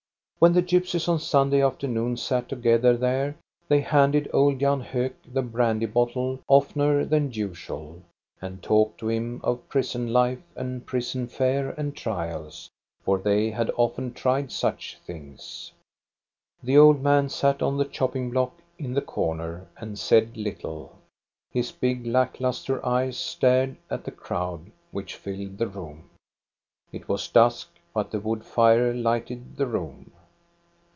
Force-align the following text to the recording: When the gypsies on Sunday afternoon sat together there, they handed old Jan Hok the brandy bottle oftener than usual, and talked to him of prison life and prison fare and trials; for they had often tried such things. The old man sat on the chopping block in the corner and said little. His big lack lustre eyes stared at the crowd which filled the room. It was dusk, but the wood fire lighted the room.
When 0.41 0.53
the 0.53 0.63
gypsies 0.63 1.07
on 1.07 1.19
Sunday 1.19 1.61
afternoon 1.61 2.17
sat 2.17 2.49
together 2.49 2.97
there, 2.97 3.35
they 3.67 3.81
handed 3.81 4.27
old 4.33 4.59
Jan 4.59 4.79
Hok 4.81 5.11
the 5.23 5.43
brandy 5.43 5.85
bottle 5.85 6.39
oftener 6.47 7.05
than 7.05 7.31
usual, 7.31 8.01
and 8.41 8.59
talked 8.63 8.97
to 9.01 9.09
him 9.09 9.39
of 9.43 9.69
prison 9.69 10.11
life 10.11 10.41
and 10.55 10.83
prison 10.83 11.27
fare 11.27 11.69
and 11.77 11.95
trials; 11.95 12.71
for 13.03 13.19
they 13.19 13.51
had 13.51 13.69
often 13.77 14.13
tried 14.13 14.51
such 14.51 14.97
things. 15.05 15.71
The 16.63 16.75
old 16.75 17.03
man 17.03 17.29
sat 17.29 17.61
on 17.61 17.77
the 17.77 17.85
chopping 17.85 18.31
block 18.31 18.63
in 18.79 18.95
the 18.95 19.01
corner 19.01 19.67
and 19.77 19.99
said 19.99 20.35
little. 20.37 20.93
His 21.51 21.71
big 21.71 22.07
lack 22.07 22.39
lustre 22.39 22.83
eyes 22.83 23.15
stared 23.15 23.75
at 23.91 24.05
the 24.05 24.11
crowd 24.11 24.71
which 24.89 25.13
filled 25.13 25.59
the 25.59 25.67
room. 25.67 26.09
It 26.91 27.07
was 27.07 27.27
dusk, 27.27 27.69
but 27.93 28.09
the 28.09 28.19
wood 28.19 28.43
fire 28.43 28.91
lighted 28.91 29.57
the 29.57 29.67
room. 29.67 30.13